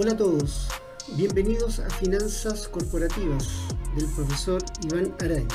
[0.00, 0.68] Hola a todos,
[1.16, 3.48] bienvenidos a Finanzas Corporativas
[3.96, 5.48] del profesor Iván Araña.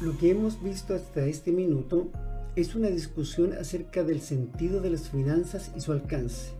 [0.00, 2.08] Lo que hemos visto hasta este minuto
[2.56, 6.58] es una discusión acerca del sentido de las finanzas y su alcance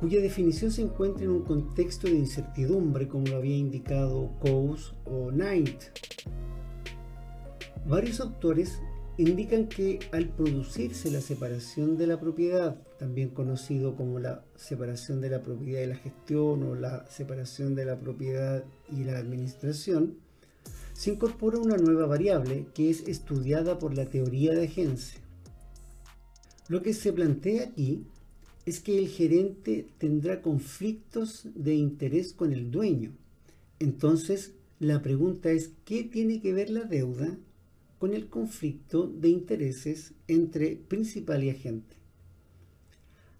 [0.00, 5.28] cuya definición se encuentra en un contexto de incertidumbre, como lo había indicado Coase o
[5.28, 5.82] Knight.
[7.86, 8.80] Varios autores
[9.18, 15.28] indican que al producirse la separación de la propiedad, también conocido como la separación de
[15.28, 20.16] la propiedad y la gestión o la separación de la propiedad y la administración,
[20.94, 25.20] se incorpora una nueva variable que es estudiada por la teoría de agencia.
[26.68, 28.06] Lo que se plantea aquí
[28.70, 33.10] es que el gerente tendrá conflictos de interés con el dueño.
[33.80, 37.36] Entonces, la pregunta es, ¿qué tiene que ver la deuda
[37.98, 41.96] con el conflicto de intereses entre principal y agente?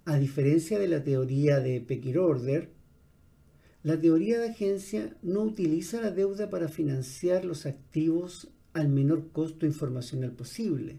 [0.04, 2.68] A diferencia de la teoría de Peckir-Order,
[3.84, 9.64] la teoría de agencia no utiliza la deuda para financiar los activos al menor costo
[9.64, 10.98] informacional posible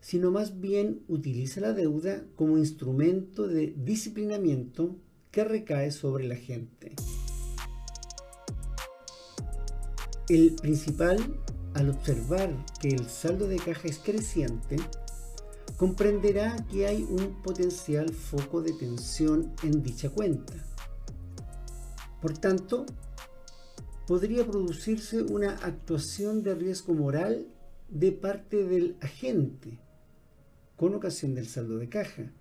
[0.00, 4.96] sino más bien utiliza la deuda como instrumento de disciplinamiento
[5.30, 6.92] que recae sobre la gente.
[10.28, 11.18] El principal,
[11.74, 14.76] al observar que el saldo de caja es creciente,
[15.76, 20.54] comprenderá que hay un potencial foco de tensión en dicha cuenta.
[22.20, 22.86] Por tanto,
[24.06, 27.46] podría producirse una actuación de riesgo moral
[27.88, 29.78] de parte del agente
[30.80, 32.32] con ocasión del saldo de caja,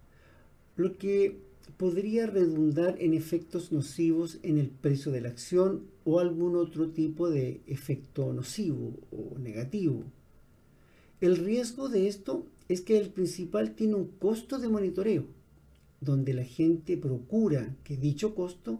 [0.78, 1.42] lo que
[1.76, 7.30] podría redundar en efectos nocivos en el precio de la acción o algún otro tipo
[7.30, 10.05] de efecto nocivo o negativo.
[11.20, 15.26] El riesgo de esto es que el principal tiene un costo de monitoreo,
[16.00, 18.80] donde la gente procura que dicho costo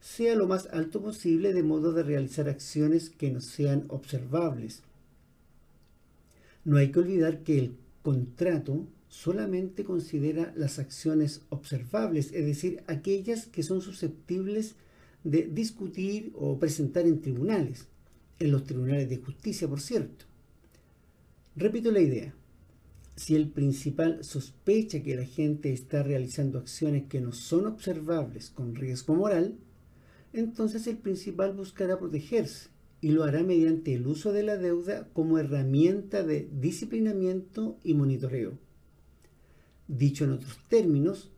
[0.00, 4.82] sea lo más alto posible de modo de realizar acciones que no sean observables.
[6.64, 7.76] No hay que olvidar que el
[8.08, 14.76] contrato solamente considera las acciones observables, es decir, aquellas que son susceptibles
[15.24, 17.86] de discutir o presentar en tribunales,
[18.38, 20.24] en los tribunales de justicia, por cierto.
[21.54, 22.34] Repito la idea.
[23.14, 28.74] Si el principal sospecha que la gente está realizando acciones que no son observables con
[28.74, 29.58] riesgo moral,
[30.32, 32.70] entonces el principal buscará protegerse
[33.00, 38.58] y lo hará mediante el uso de la deuda como herramienta de disciplinamiento y monitoreo.
[39.86, 41.30] Dicho en otros términos,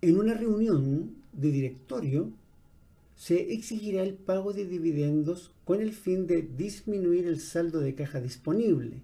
[0.00, 2.32] en una reunión de directorio
[3.14, 8.20] se exigirá el pago de dividendos con el fin de disminuir el saldo de caja
[8.20, 9.02] disponible.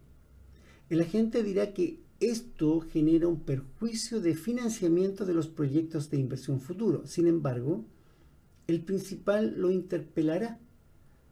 [0.88, 6.60] El agente dirá que esto genera un perjuicio de financiamiento de los proyectos de inversión
[6.60, 7.06] futuro.
[7.06, 7.84] Sin embargo,
[8.66, 10.58] el principal lo interpelará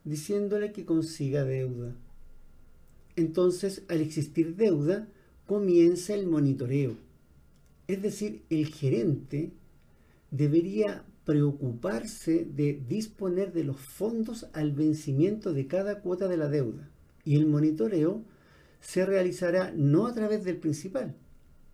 [0.08, 1.94] diciéndole que consiga deuda.
[3.16, 5.08] Entonces, al existir deuda,
[5.46, 6.96] comienza el monitoreo.
[7.86, 9.52] Es decir, el gerente
[10.30, 16.88] debería preocuparse de disponer de los fondos al vencimiento de cada cuota de la deuda.
[17.24, 18.22] Y el monitoreo
[18.80, 21.14] se realizará no a través del principal,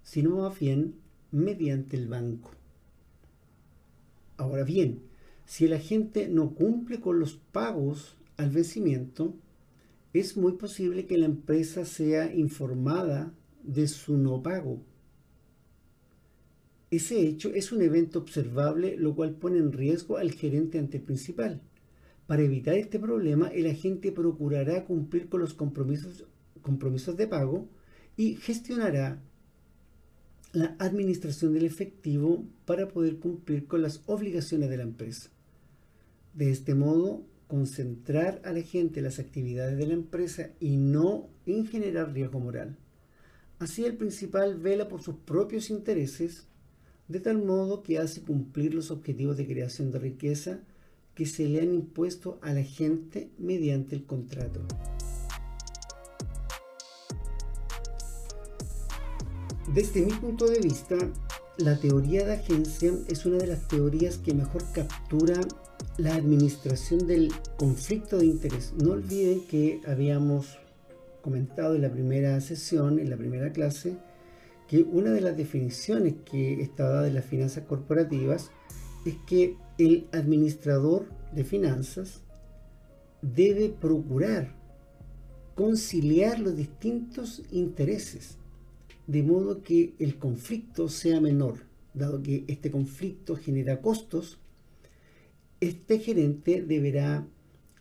[0.03, 0.97] sino más bien
[1.31, 2.51] mediante el banco.
[4.37, 5.03] Ahora bien,
[5.47, 9.35] si el agente no cumple con los pagos al vencimiento,
[10.13, 14.81] es muy posible que la empresa sea informada de su no pago.
[16.91, 21.03] Ese hecho es un evento observable lo cual pone en riesgo al gerente ante el
[21.03, 21.61] principal.
[22.27, 26.25] Para evitar este problema, el agente procurará cumplir con los compromisos,
[26.63, 27.69] compromisos de pago
[28.17, 29.21] y gestionará
[30.53, 35.31] la administración del efectivo para poder cumplir con las obligaciones de la empresa.
[36.33, 41.67] De este modo, concentrar a la gente las actividades de la empresa y no en
[41.67, 42.77] generar riesgo moral.
[43.59, 46.47] Así el principal vela por sus propios intereses,
[47.09, 50.61] de tal modo que hace cumplir los objetivos de creación de riqueza
[51.15, 54.61] que se le han impuesto a la gente mediante el contrato.
[59.73, 60.97] Desde mi punto de vista,
[61.59, 65.41] la teoría de agencia es una de las teorías que mejor captura
[65.99, 68.73] la administración del conflicto de interés.
[68.77, 70.59] No olviden que habíamos
[71.23, 73.97] comentado en la primera sesión, en la primera clase,
[74.69, 78.51] que una de las definiciones que está dada de las finanzas corporativas
[79.07, 82.23] es que el administrador de finanzas
[83.23, 84.55] debe procurar
[85.55, 88.39] conciliar los distintos intereses,
[89.07, 91.61] de modo que el conflicto sea menor,
[91.93, 94.39] dado que este conflicto genera costos,
[95.61, 97.27] este gerente deberá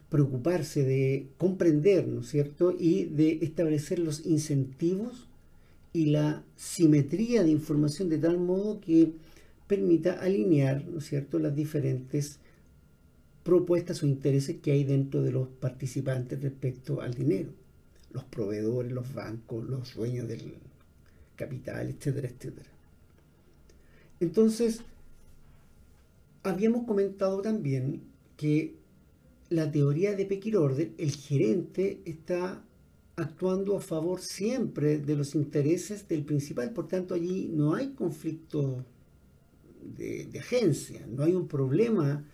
[0.09, 5.27] preocuparse de comprender, ¿no es cierto?, y de establecer los incentivos
[5.91, 9.13] y la simetría de información de tal modo que
[9.67, 12.39] permita alinear, ¿no es cierto?, las diferentes
[13.43, 17.49] propuestas o intereses que hay dentro de los participantes respecto al dinero,
[18.11, 20.53] los proveedores, los bancos, los dueños del
[21.35, 22.69] capital, etcétera, etcétera.
[24.19, 24.81] Entonces,
[26.43, 28.03] habíamos comentado también
[28.37, 28.75] que
[29.49, 32.63] la teoría de Pequirorde, el gerente está
[33.15, 38.83] actuando a favor siempre de los intereses del principal, por tanto allí no hay conflicto
[39.83, 42.25] de, agencia, no hay un problema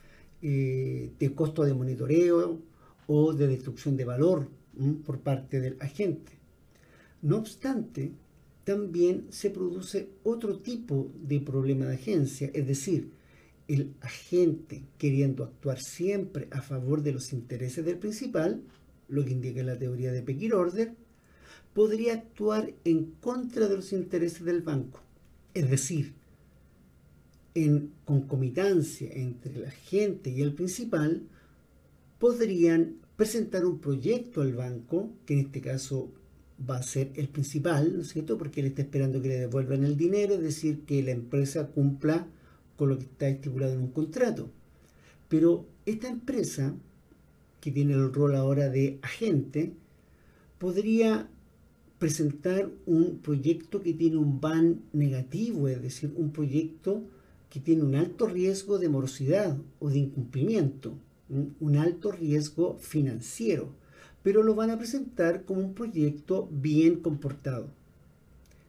[0.42, 2.60] eh, de costo de monitoreo
[3.08, 4.48] o de destrucción de valor
[5.06, 6.32] por parte del agente.
[7.22, 8.14] No obstante,
[8.70, 13.10] también se produce otro tipo de problema de agencia, es decir,
[13.68, 18.62] el agente queriendo actuar siempre a favor de los intereses del principal,
[19.08, 20.94] lo que indica la teoría de Pequir Order,
[21.74, 25.02] podría actuar en contra de los intereses del banco.
[25.56, 26.14] Es decir,
[27.56, 31.24] en concomitancia entre el agente y el principal,
[32.20, 36.12] podrían presentar un proyecto al banco, que en este caso
[36.68, 38.38] va a ser el principal, ¿no es cierto?
[38.38, 42.28] Porque él está esperando que le devuelvan el dinero, es decir, que la empresa cumpla
[42.76, 44.50] con lo que está estipulado en un contrato.
[45.28, 46.76] Pero esta empresa,
[47.62, 49.74] que tiene el rol ahora de agente,
[50.58, 51.30] podría
[52.00, 57.04] presentar un proyecto que tiene un ban negativo, es decir, un proyecto
[57.50, 60.98] que tiene un alto riesgo de morosidad o de incumplimiento,
[61.30, 63.74] un alto riesgo financiero,
[64.24, 67.70] pero lo van a presentar como un proyecto bien comportado.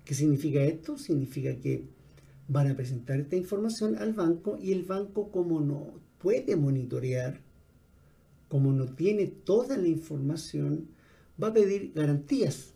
[0.05, 0.99] ¿Qué significa esto?
[0.99, 1.85] Significa que
[2.49, 7.41] van a presentar esta información al banco y el banco como no puede monitorear,
[8.49, 10.88] como no tiene toda la información,
[11.43, 12.75] va a pedir garantías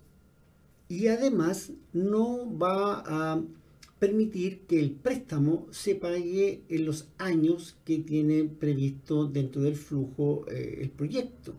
[0.89, 3.43] y además no va a
[3.99, 10.47] permitir que el préstamo se pague en los años que tiene previsto dentro del flujo
[10.49, 11.55] eh, el proyecto,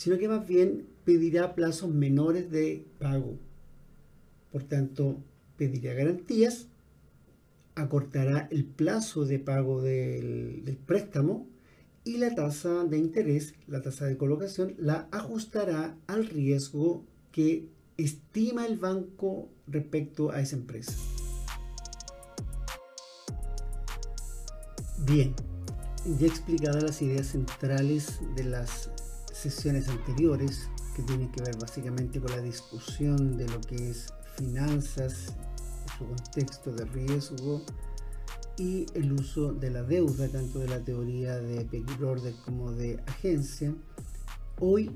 [0.00, 3.36] sino que más bien pedirá plazos menores de pago.
[4.50, 5.22] Por tanto,
[5.58, 6.68] pedirá garantías
[7.74, 11.46] acortará el plazo de pago del, préstamo
[12.02, 17.68] y la tasa de interés, la tasa de colocación, la ajustará al riesgo que
[17.98, 20.94] estima el banco respecto a esa empresa.
[25.04, 25.34] Bien,
[26.18, 28.88] ya explicadas las ideas centrales de las
[29.40, 35.34] sesiones anteriores, que tienen que ver básicamente con la discusión de lo que es finanzas
[35.98, 37.62] su contexto de riesgo
[38.58, 43.02] y el uso de la deuda, tanto de la teoría de Peggy Order como de
[43.06, 43.74] agencia.
[44.58, 44.90] Hoy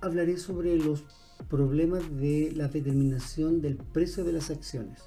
[0.00, 1.04] hablaré sobre los
[1.50, 5.02] problemas de la determinación del precio de las acciones.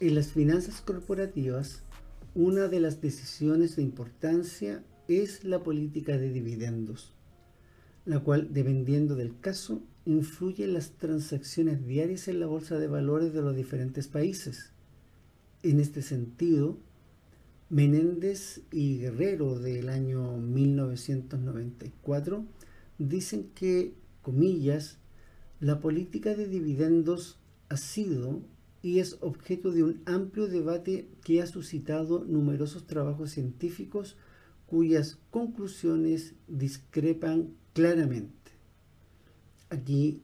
[0.00, 1.83] En las finanzas corporativas,
[2.34, 7.14] una de las decisiones de importancia es la política de dividendos
[8.04, 13.32] la cual, dependiendo del caso, influye en las transacciones diarias en la bolsa de valores
[13.32, 14.72] de los diferentes países.
[15.62, 16.76] En este sentido,
[17.70, 22.44] Menéndez y Guerrero del año 1994
[22.98, 24.98] dicen que, comillas,
[25.60, 27.38] la política de dividendos
[27.70, 28.42] ha sido
[28.84, 34.18] y es objeto de un amplio debate que ha suscitado numerosos trabajos científicos
[34.66, 38.52] cuyas conclusiones discrepan claramente.
[39.70, 40.20] Aquí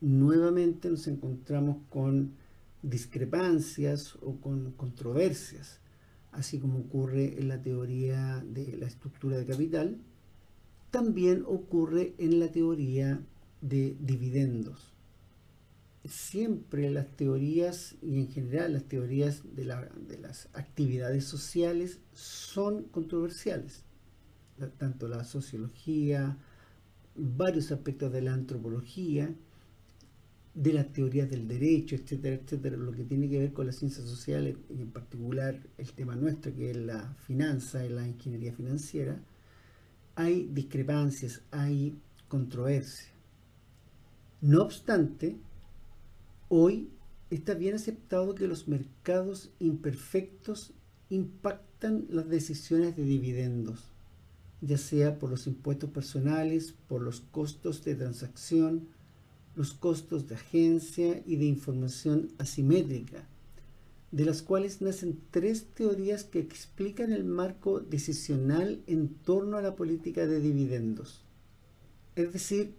[0.00, 2.34] nuevamente nos encontramos con
[2.80, 5.80] discrepancias o con controversias,
[6.30, 9.98] así como ocurre en la teoría de la estructura de capital,
[10.92, 13.20] también ocurre en la teoría
[13.60, 14.99] de dividendos.
[16.04, 23.84] Siempre las teorías y en general las teorías de, de las actividades sociales son controversiales.
[24.78, 26.38] Tanto la sociología,
[27.14, 29.34] varios aspectos de la antropología,
[30.54, 34.06] de las teorías del derecho, etcétera, etcétera, lo que tiene que ver con las ciencias
[34.06, 39.20] sociales y en particular el tema nuestro que es la finanza y la ingeniería financiera,
[40.16, 41.96] hay discrepancias, hay
[42.28, 43.08] controversia.
[44.40, 45.36] No obstante,
[46.50, 46.90] hoy
[47.30, 50.72] está bien aceptado que los mercados imperfectos
[51.08, 53.84] impactan las decisiones de dividendos,
[54.60, 58.88] ya sea por los impuestos personales, por los costos de transacción,
[59.54, 63.28] los costos de agencia y de información asimétrica,
[64.10, 69.76] de las cuales nacen tres teorías que explican el marco decisional en torno a la
[69.76, 71.22] política de dividendos.
[72.16, 72.74] Es decir,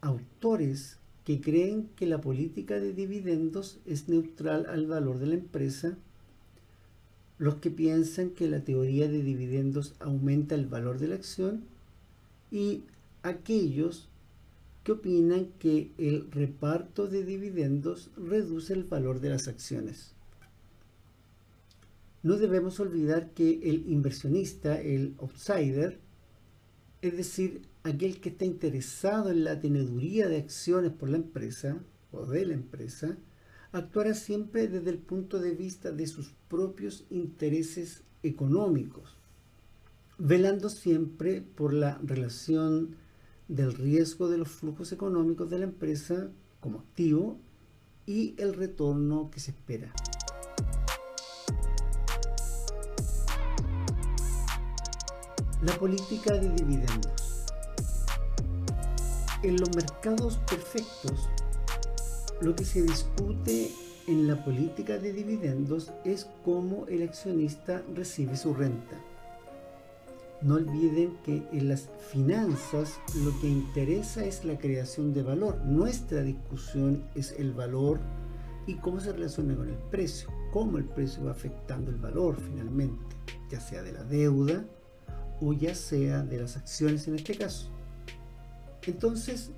[0.00, 5.98] autores que creen que la política de dividendos es neutral al valor de la empresa,
[7.36, 11.64] los que piensan que la teoría de dividendos aumenta el valor de la acción
[12.52, 12.84] y
[13.24, 14.08] aquellos
[14.84, 20.12] que opinan que el reparto de dividendos reduce el valor de las acciones.
[22.22, 25.98] No debemos olvidar que el inversionista, el outsider,
[27.06, 31.78] es decir, aquel que está interesado en la teneduría de acciones por la empresa
[32.12, 33.16] o de la empresa,
[33.72, 39.16] actuará siempre desde el punto de vista de sus propios intereses económicos,
[40.18, 42.96] velando siempre por la relación
[43.48, 47.38] del riesgo de los flujos económicos de la empresa como activo
[48.06, 49.92] y el retorno que se espera.
[55.66, 57.44] La política de dividendos.
[59.42, 61.28] En los mercados perfectos,
[62.40, 63.72] lo que se discute
[64.06, 68.96] en la política de dividendos es cómo el accionista recibe su renta.
[70.40, 75.56] No olviden que en las finanzas lo que interesa es la creación de valor.
[75.64, 77.98] Nuestra discusión es el valor
[78.68, 83.16] y cómo se relaciona con el precio, cómo el precio va afectando el valor finalmente,
[83.50, 84.64] ya sea de la deuda
[85.40, 87.68] o ya sea de las acciones en este caso.
[88.86, 89.50] Entonces,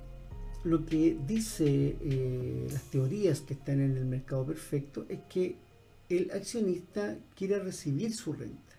[0.63, 5.55] lo que dice eh, las teorías que están en el mercado perfecto es que
[6.09, 8.73] el accionista quiere recibir su renta.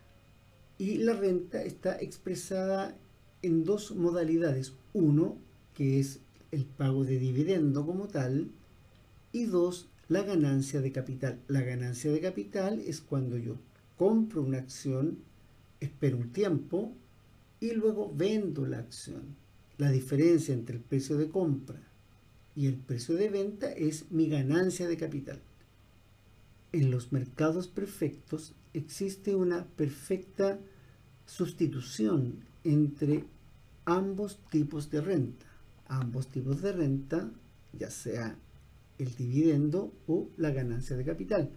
[0.78, 2.96] Y la renta está expresada
[3.42, 4.74] en dos modalidades.
[4.92, 5.38] Uno,
[5.74, 8.50] que es el pago de dividendo como tal,
[9.32, 11.38] y dos, la ganancia de capital.
[11.46, 13.56] La ganancia de capital es cuando yo
[13.96, 15.18] compro una acción
[15.80, 16.92] espero un tiempo
[17.60, 19.36] y luego vendo la acción.
[19.78, 21.80] La diferencia entre el precio de compra
[22.54, 25.40] y el precio de venta es mi ganancia de capital.
[26.72, 30.58] En los mercados perfectos existe una perfecta
[31.26, 33.24] sustitución entre
[33.84, 35.46] ambos tipos de renta.
[35.88, 37.30] Ambos tipos de renta,
[37.72, 38.36] ya sea
[38.98, 41.50] el dividendo o la ganancia de capital.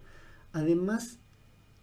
[0.53, 1.19] Además,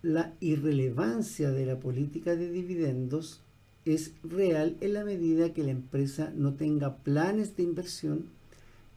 [0.02, 3.40] la irrelevancia de la política de dividendos
[3.84, 8.26] es real en la medida que la empresa no tenga planes de inversión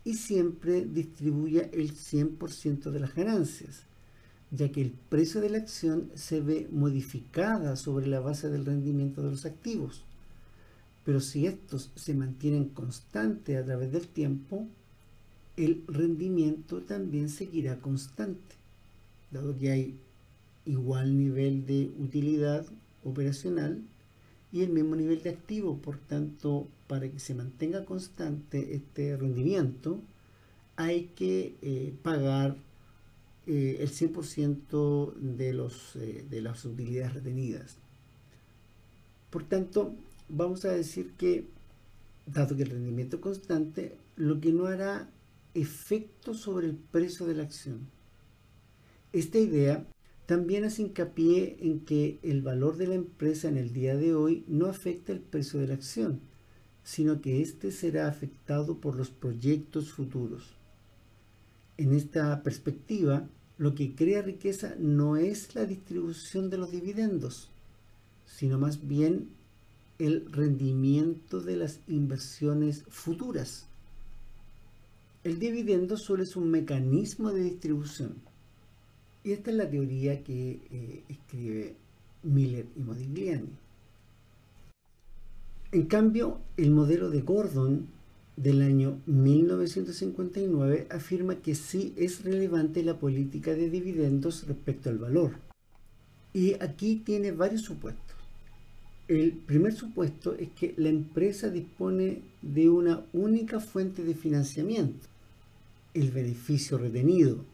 [0.05, 3.83] y siempre distribuya el 100% de las ganancias,
[4.51, 9.21] ya que el precio de la acción se ve modificada sobre la base del rendimiento
[9.23, 10.03] de los activos.
[11.05, 14.67] Pero si estos se mantienen constantes a través del tiempo,
[15.57, 18.55] el rendimiento también seguirá constante,
[19.31, 19.99] dado que hay
[20.65, 22.65] igual nivel de utilidad
[23.03, 23.81] operacional
[24.51, 25.77] y el mismo nivel de activo.
[25.77, 29.99] Por tanto, para que se mantenga constante este rendimiento,
[30.75, 32.55] hay que eh, pagar
[33.45, 37.77] eh, el 100% de, los, eh, de las utilidades retenidas.
[39.29, 39.95] Por tanto,
[40.29, 41.47] vamos a decir que,
[42.25, 45.09] dado que el rendimiento es constante, lo que no hará
[45.55, 47.79] efecto sobre el precio de la acción.
[49.11, 49.85] Esta idea
[50.25, 54.45] también hace hincapié en que el valor de la empresa en el día de hoy
[54.47, 56.21] no afecta el precio de la acción,
[56.83, 60.55] sino que éste será afectado por los proyectos futuros.
[61.77, 63.27] En esta perspectiva,
[63.57, 67.49] lo que crea riqueza no es la distribución de los dividendos,
[68.25, 69.29] sino más bien
[69.99, 73.65] el rendimiento de las inversiones futuras.
[75.23, 78.32] El dividendo solo es un mecanismo de distribución
[79.23, 81.75] y esta es la teoría que eh, escribe
[82.23, 83.49] Miller y Modigliani.
[85.71, 87.87] En cambio, el modelo de Gordon
[88.35, 95.31] del año 1959 afirma que sí es relevante la política de dividendos respecto al valor.
[96.33, 98.15] Y aquí tiene varios supuestos.
[99.07, 105.07] El primer supuesto es que la empresa dispone de una única fuente de financiamiento,
[105.93, 107.45] el beneficio retenido,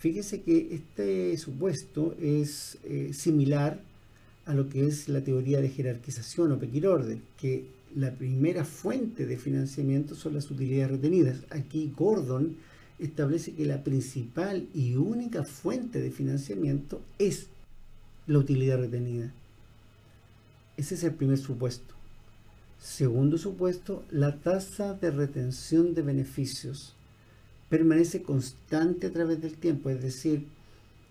[0.00, 3.82] Fíjese que este supuesto es eh, similar
[4.46, 9.26] a lo que es la teoría de jerarquización o Pequir Order, que la primera fuente
[9.26, 11.40] de financiamiento son las utilidades retenidas.
[11.50, 12.56] Aquí Gordon
[12.98, 17.48] establece que la principal y única fuente de financiamiento es
[18.26, 19.34] la utilidad retenida.
[20.78, 21.94] Ese es el primer supuesto.
[22.80, 26.94] Segundo supuesto, la tasa de retención de beneficios
[27.70, 30.44] permanece constante a través del tiempo, es decir,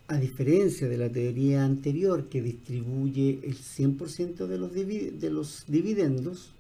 [0.08, 6.52] a diferencia de la teoría anterior que distribuye el 100% de los, de los dividendos,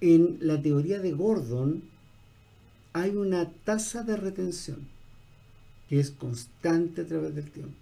[0.00, 1.82] en la teoría de Gordon
[2.92, 4.78] hay una tasa de retención
[5.88, 7.74] que es constante a través del tiempo.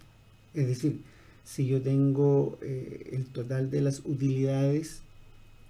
[0.53, 1.01] Es decir,
[1.43, 5.01] si yo tengo eh, el total de las utilidades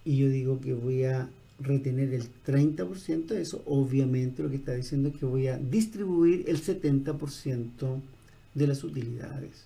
[0.05, 1.29] y yo digo que voy a
[1.59, 6.45] retener el 30% de eso, obviamente lo que está diciendo es que voy a distribuir
[6.47, 8.01] el 70%
[8.55, 9.65] de las utilidades.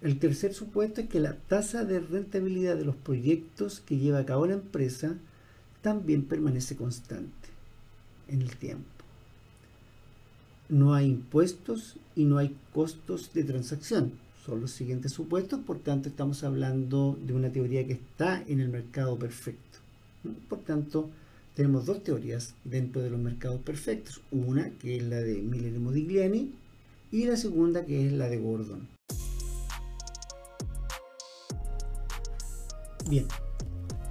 [0.00, 4.26] El tercer supuesto es que la tasa de rentabilidad de los proyectos que lleva a
[4.26, 5.16] cabo la empresa
[5.82, 7.48] también permanece constante
[8.28, 8.84] en el tiempo.
[10.68, 14.12] No hay impuestos y no hay costos de transacción.
[14.44, 18.68] Son los siguientes supuestos, por tanto estamos hablando de una teoría que está en el
[18.68, 19.83] mercado perfecto.
[20.48, 21.10] Por tanto,
[21.54, 24.20] tenemos dos teorías dentro de los mercados perfectos.
[24.30, 26.54] Una que es la de Miller y Modigliani
[27.12, 28.88] y la segunda que es la de Gordon.
[33.08, 33.26] Bien,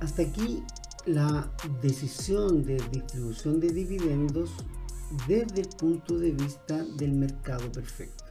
[0.01, 0.63] hasta aquí
[1.05, 1.51] la
[1.81, 4.51] decisión de distribución de dividendos
[5.27, 8.23] desde el punto de vista del mercado perfecto.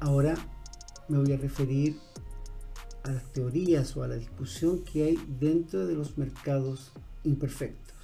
[0.00, 0.34] Ahora
[1.08, 1.98] me voy a referir
[3.04, 6.92] a las teorías o a la discusión que hay dentro de los mercados
[7.24, 7.94] imperfectos.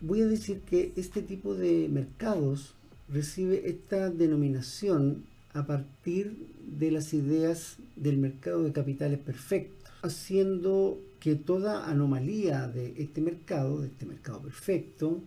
[0.00, 2.74] Voy a decir que este tipo de mercados
[3.08, 11.34] recibe esta denominación a partir de las ideas del mercado de capitales perfectos, haciendo que
[11.34, 15.22] toda anomalía de este mercado, de este mercado perfecto,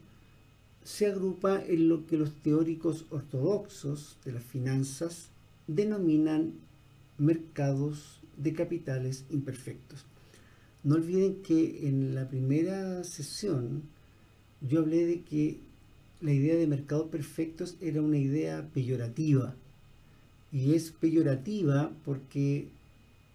[0.83, 5.29] se agrupa en lo que los teóricos ortodoxos de las finanzas
[5.67, 6.53] denominan
[7.17, 10.05] mercados de capitales imperfectos.
[10.83, 13.83] No olviden que en la primera sesión
[14.61, 15.59] yo hablé de que
[16.21, 19.55] la idea de mercados perfectos era una idea peyorativa.
[20.51, 22.69] Y es peyorativa porque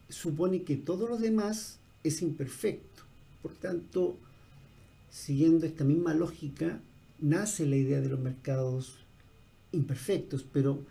[0.08, 3.02] supone que todo lo demás es imperfecto.
[3.42, 4.16] Por tanto,
[5.10, 6.80] siguiendo esta misma lógica,
[7.20, 8.98] nace la idea de los mercados
[9.72, 10.84] imperfectos, pero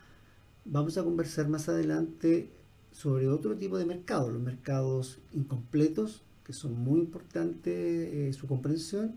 [0.66, 2.50] vamos a conversar más adelante
[2.94, 9.16] sobre otro tipo de mercados, los mercados incompletos, que son muy importantes eh, su comprensión,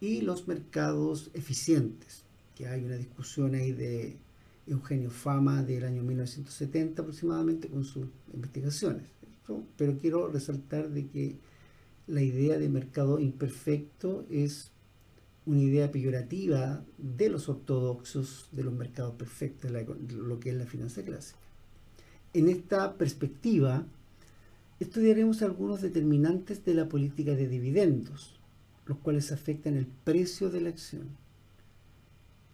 [0.00, 4.16] y los mercados eficientes, que hay una discusión ahí de
[4.66, 9.16] Eugenio Fama del año 1970 aproximadamente con sus investigaciones
[9.76, 11.36] pero quiero resaltar de que
[12.06, 14.70] la idea de mercado imperfecto es
[15.44, 19.70] una idea peyorativa de los ortodoxos de los mercados perfectos,
[20.10, 21.38] lo que es la finanza clásica.
[22.36, 23.86] En esta perspectiva,
[24.78, 28.38] estudiaremos algunos determinantes de la política de dividendos,
[28.84, 31.08] los cuales afectan el precio de la acción.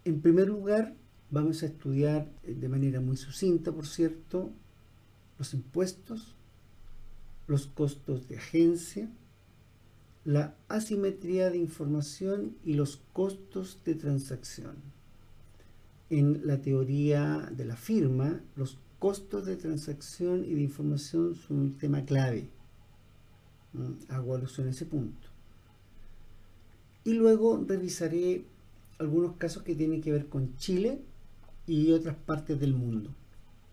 [0.04, 0.94] En primer lugar,
[1.32, 4.52] vamos a estudiar de manera muy sucinta, por cierto,
[5.40, 6.36] los impuestos,
[7.48, 9.10] los costos de agencia,
[10.24, 14.76] la asimetría de información y los costos de transacción.
[16.08, 21.76] En la teoría de la firma, los costos de transacción y de información son un
[21.76, 22.50] tema clave.
[23.72, 25.26] Mm, hago alusión a ese punto.
[27.02, 28.44] Y luego revisaré
[29.00, 31.02] algunos casos que tienen que ver con Chile
[31.66, 33.12] y otras partes del mundo.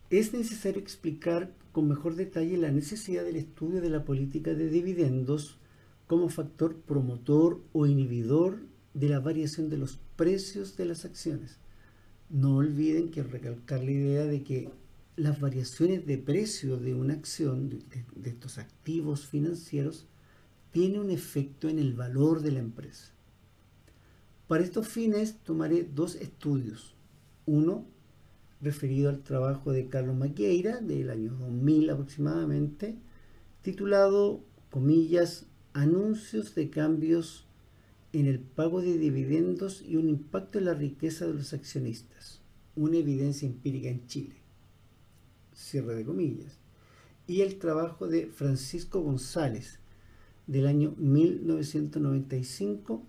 [0.10, 5.60] Es necesario explicar con mejor detalle la necesidad del estudio de la política de dividendos
[6.08, 8.62] como factor promotor o inhibidor
[8.96, 11.60] de la variación de los precios de las acciones.
[12.32, 14.72] No olviden que recalcar la idea de que
[15.20, 20.06] las variaciones de precio de una acción, de, estos activos financieros,
[20.72, 23.12] tiene un efecto en el valor de la empresa.
[24.48, 26.96] Para estos fines tomaré dos estudios.
[27.46, 27.86] Uno,
[28.62, 32.96] referido al trabajo de Carlos Maqueira del año 2000 aproximadamente,
[33.62, 37.46] titulado, comillas, Anuncios de cambios
[38.12, 42.42] en el pago de dividendos y un impacto en la riqueza de los accionistas,
[42.76, 44.39] una evidencia empírica en Chile.
[45.60, 46.58] Cierre de comillas.
[47.28, 49.80] Y el trabajo de Francisco González
[50.48, 53.04] del año 1995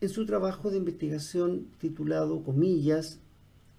[0.00, 3.20] en su trabajo de investigación titulado, comillas,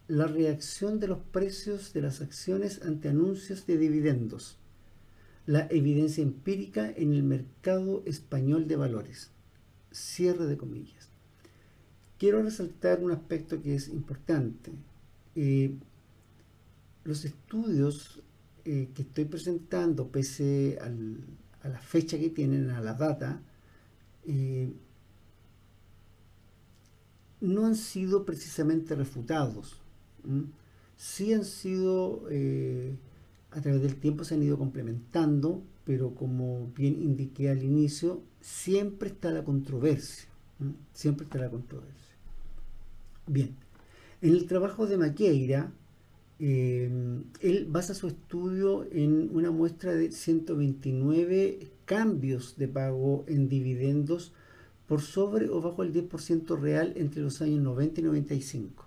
[0.07, 4.57] la reacción de los precios de las acciones ante anuncios de dividendos,
[5.45, 9.29] la evidencia empírica en el mercado español de valores.
[9.91, 11.09] Cierre de comillas.
[12.17, 14.71] quiero resaltar un aspecto que es importante.
[15.35, 15.75] Eh,
[17.03, 18.21] los estudios
[18.65, 23.41] eh, que estoy presentando, pese a la fecha que tienen, a la data,
[24.25, 24.71] eh,
[27.39, 29.81] no han sido precisamente refutados.
[30.95, 32.25] Sí han sido,
[33.49, 39.09] a través del tiempo se han ido complementando, pero como bien indiqué al inicio, siempre
[39.09, 40.29] está la controversia.
[40.93, 42.15] Siempre está la controversia.
[43.27, 43.55] Bien,
[44.21, 45.71] en el trabajo de Maqueira,
[46.43, 46.89] eh,
[47.41, 54.33] él basa su estudio en una muestra de 129 cambios de pago en dividendos
[54.87, 58.85] por sobre o bajo el 10% real entre los años 90 y 95.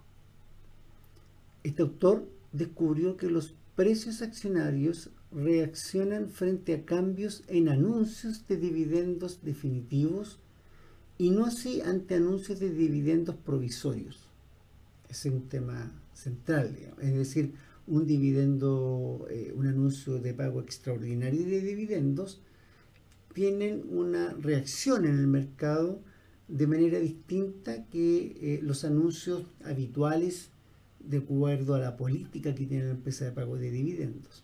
[1.63, 9.43] Este autor descubrió que los precios accionarios reaccionan frente a cambios en anuncios de dividendos
[9.43, 10.41] definitivos
[11.19, 14.29] y no así ante anuncios de dividendos provisorios.
[15.09, 17.55] Es un tema central, es decir,
[17.87, 22.41] un dividendo, eh, un anuncio de pago extraordinario de dividendos,
[23.35, 26.01] tienen una reacción en el mercado
[26.49, 30.51] de manera distinta que eh, los anuncios habituales
[31.01, 34.44] de acuerdo a la política que tiene la empresa de pago de dividendos.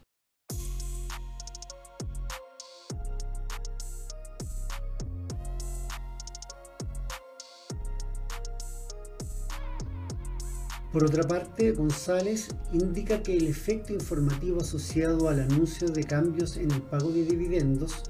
[10.92, 16.72] Por otra parte, González indica que el efecto informativo asociado al anuncio de cambios en
[16.72, 18.03] el pago de dividendos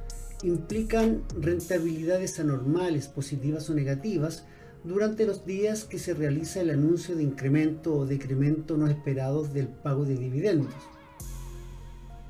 [0.43, 4.47] implican rentabilidades anormales, positivas o negativas,
[4.83, 9.69] durante los días que se realiza el anuncio de incremento o decremento no esperados del
[9.69, 10.73] pago de dividendos,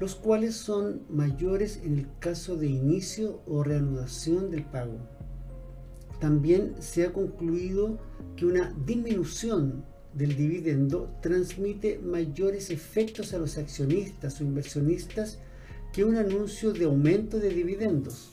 [0.00, 4.98] los cuales son mayores en el caso de inicio o reanudación del pago.
[6.20, 8.00] También se ha concluido
[8.34, 15.38] que una disminución del dividendo transmite mayores efectos a los accionistas o inversionistas
[15.92, 18.30] que un anuncio de aumento de dividendos,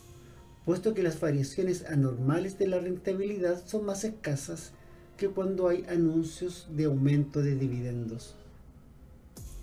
[0.65, 4.71] puesto que las variaciones anormales de la rentabilidad son más escasas
[5.17, 8.35] que cuando hay anuncios de aumento de dividendos.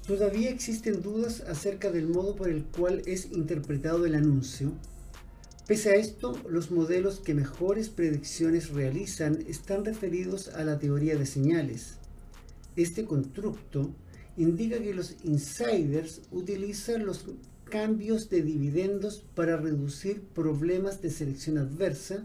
[0.06, 4.72] Todavía existen dudas acerca del modo por el cual es interpretado el anuncio.
[5.66, 11.24] Pese a esto, los modelos que mejores predicciones realizan están referidos a la teoría de
[11.24, 11.94] señales,
[12.76, 13.94] este constructo
[14.36, 17.24] indica que los insiders utilizan los
[17.64, 22.24] cambios de dividendos para reducir problemas de selección adversa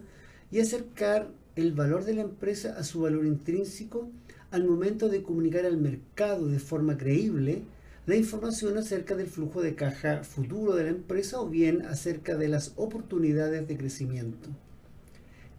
[0.52, 4.10] y acercar el valor de la empresa a su valor intrínseco
[4.52, 7.64] al momento de comunicar al mercado de forma creíble
[8.06, 12.48] la información acerca del flujo de caja futuro de la empresa o bien acerca de
[12.48, 14.50] las oportunidades de crecimiento.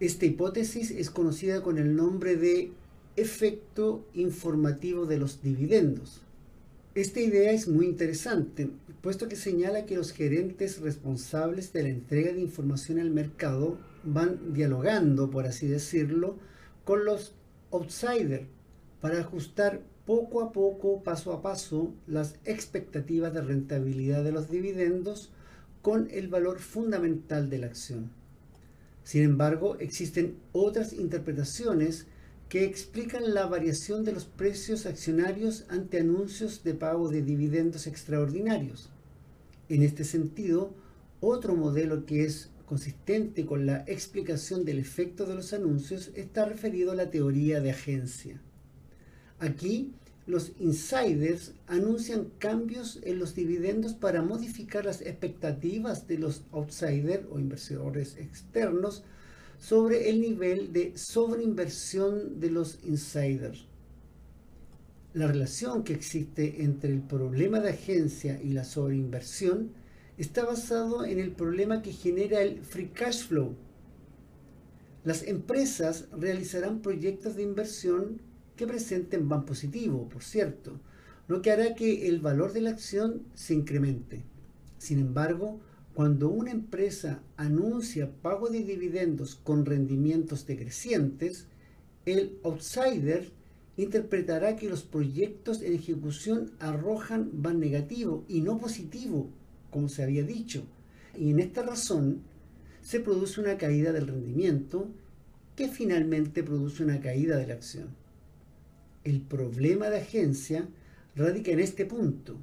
[0.01, 2.71] Esta hipótesis es conocida con el nombre de
[3.15, 6.21] efecto informativo de los dividendos.
[6.95, 8.69] Esta idea es muy interesante,
[9.01, 14.53] puesto que señala que los gerentes responsables de la entrega de información al mercado van
[14.53, 16.37] dialogando, por así decirlo,
[16.83, 17.33] con los
[17.71, 18.47] outsiders
[18.99, 25.31] para ajustar poco a poco, paso a paso, las expectativas de rentabilidad de los dividendos
[25.81, 28.11] con el valor fundamental de la acción.
[29.03, 32.07] Sin embargo, existen otras interpretaciones
[32.51, 38.89] que explican la variación de los precios accionarios ante anuncios de pago de dividendos extraordinarios.
[39.69, 40.73] En este sentido,
[41.21, 46.91] otro modelo que es consistente con la explicación del efecto de los anuncios está referido
[46.91, 48.41] a la teoría de agencia.
[49.39, 49.93] Aquí,
[50.27, 57.39] los insiders anuncian cambios en los dividendos para modificar las expectativas de los outsiders o
[57.39, 59.05] inversores externos
[59.61, 63.67] sobre el nivel de sobreinversión de los insiders.
[65.13, 69.69] La relación que existe entre el problema de agencia y la sobreinversión
[70.17, 73.55] está basado en el problema que genera el free cash flow.
[75.03, 78.19] Las empresas realizarán proyectos de inversión
[78.55, 80.79] que presenten van positivo, por cierto,
[81.27, 84.23] lo que hará que el valor de la acción se incremente.
[84.79, 85.59] Sin embargo,
[85.93, 91.47] cuando una empresa anuncia pago de dividendos con rendimientos decrecientes,
[92.05, 93.29] el outsider
[93.77, 99.29] interpretará que los proyectos en ejecución arrojan van negativo y no positivo,
[99.69, 100.63] como se había dicho.
[101.17, 102.21] Y en esta razón
[102.81, 104.87] se produce una caída del rendimiento
[105.55, 107.89] que finalmente produce una caída de la acción.
[109.03, 110.67] El problema de agencia
[111.15, 112.37] radica en este punto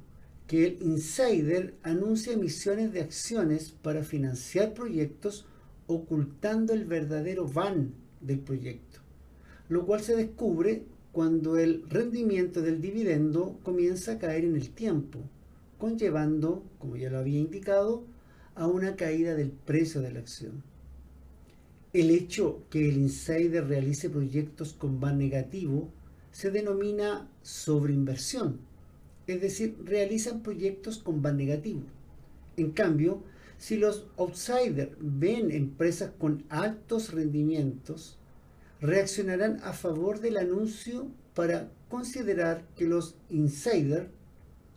[0.49, 5.45] que el insider anuncia emisiones de acciones para financiar proyectos
[5.85, 8.99] ocultando el verdadero van del proyecto,
[9.69, 15.19] lo cual se descubre cuando el rendimiento del dividendo comienza a caer en el tiempo,
[15.77, 18.03] conllevando, como ya lo había indicado,
[18.55, 20.63] a una caída del precio de la acción.
[21.93, 25.91] El hecho que el insider realice proyectos con VAR negativo
[26.31, 28.67] se denomina sobreinversión,
[29.33, 31.81] es decir, realizan proyectos con VAR negativo.
[32.57, 33.23] En cambio,
[33.57, 38.17] si los outsiders ven empresas con altos rendimientos,
[38.81, 44.07] reaccionarán a favor del anuncio para considerar que los insiders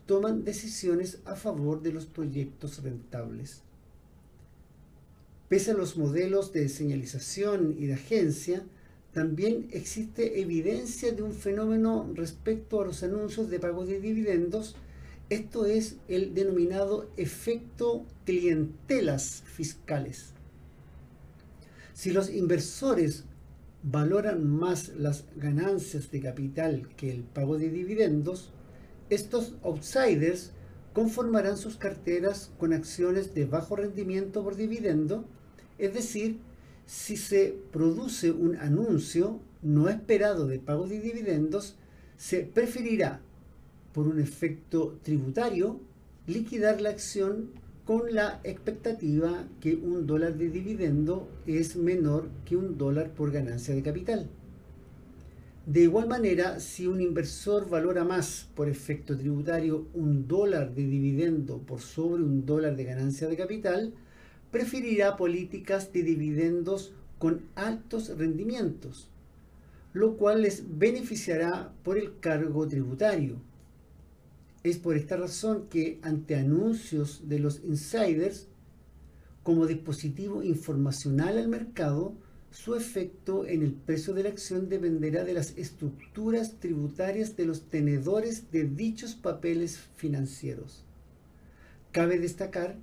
[0.06, 3.62] toman decisiones a favor de los proyectos rentables.
[5.48, 8.64] Pese a los modelos de señalización y de agencia,
[9.12, 14.74] también existe evidencia de un fenómeno respecto a los anuncios de pago de dividendos,
[15.28, 20.32] esto es el denominado efecto clientelas fiscales.
[21.94, 23.24] Si los inversores
[23.82, 28.50] valoran más las ganancias de capital que el pago de dividendos,
[29.10, 30.52] estos outsiders
[30.94, 35.24] conformarán sus carteras con acciones de bajo rendimiento por dividendo,
[35.78, 36.38] es decir,
[36.92, 41.74] si se produce un anuncio no esperado de pago de dividendos,
[42.18, 43.22] se preferirá,
[43.94, 45.80] por un efecto tributario,
[46.26, 47.48] liquidar la acción
[47.86, 53.74] con la expectativa que un dólar de dividendo es menor que un dólar por ganancia
[53.74, 54.28] de capital.
[55.64, 61.56] De igual manera, si un inversor valora más por efecto tributario un dólar de dividendo
[61.56, 63.94] por sobre un dólar de ganancia de capital,
[64.52, 69.08] preferirá políticas de dividendos con altos rendimientos,
[69.92, 73.40] lo cual les beneficiará por el cargo tributario
[74.62, 78.46] es por esta razón que ante anuncios de los insiders
[79.42, 82.14] como dispositivo informacional al mercado,
[82.52, 87.62] su efecto en el precio de la acción dependerá de las estructuras tributarias de los
[87.62, 90.84] tenedores de dichos papeles financieros.
[91.90, 92.76] Cabe destacar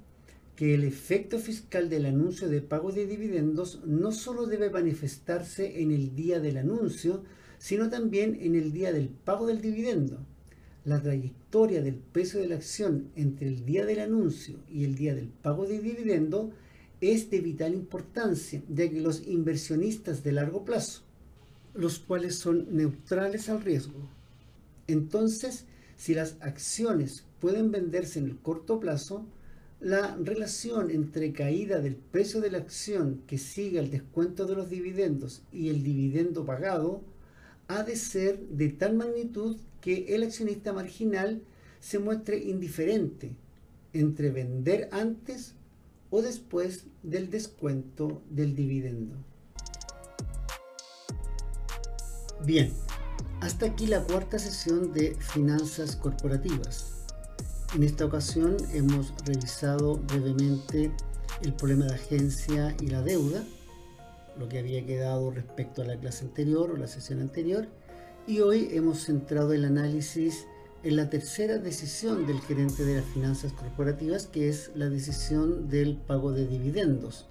[0.59, 5.93] que el efecto fiscal del anuncio de pago de dividendos no solo debe manifestarse en
[5.93, 7.23] el día del anuncio,
[7.59, 10.17] sino también en el día del pago del dividendo.
[10.83, 15.15] La trayectoria del precio de la acción entre el día del anuncio y el día
[15.15, 16.51] del pago de dividendo
[16.99, 21.03] es de vital importancia, ya que los inversionistas de largo plazo,
[21.73, 24.09] los cuales son neutrales al riesgo,
[24.87, 29.25] entonces, si las acciones pueden venderse en el corto plazo,
[29.79, 34.69] la relación entre caída del precio de la acción que sigue el descuento de los
[34.69, 37.01] dividendos y el dividendo pagado
[37.69, 41.41] ha de ser de tal magnitud que el accionista marginal
[41.79, 43.31] se muestre indiferente
[43.93, 45.53] entre vender antes
[46.09, 49.15] o después del descuento del dividendo.
[52.45, 52.71] Bien,
[53.41, 56.98] hasta aquí la cuarta sesión de finanzas corporativas.
[57.75, 60.91] En esta ocasión hemos revisado brevemente
[61.43, 63.43] el problema de agencia y la deuda,
[64.39, 67.67] lo que había quedado respecto a la clase anterior o la sesión anterior,
[68.25, 70.47] y hoy hemos centrado el análisis
[70.81, 75.95] en la tercera decisión del gerente de las finanzas corporativas, que es la decisión del
[75.95, 77.27] pago de dividendos.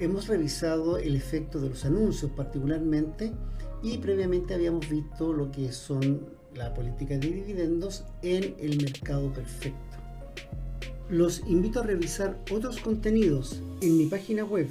[0.00, 3.32] Hemos revisado el efecto de los anuncios particularmente
[3.80, 9.78] y previamente habíamos visto lo que son la política de dividendos en el mercado perfecto.
[11.08, 14.68] Los invito a revisar otros contenidos en mi página web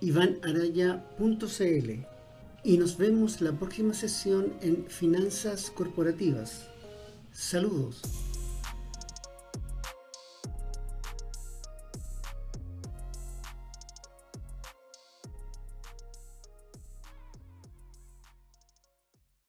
[0.00, 1.90] ivanaraya.cl
[2.62, 6.68] y nos vemos la próxima sesión en Finanzas Corporativas.
[7.32, 8.02] Saludos.